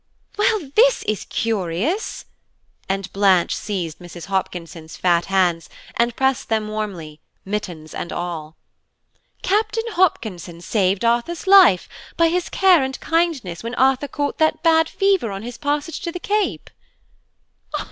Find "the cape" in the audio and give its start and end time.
16.11-16.71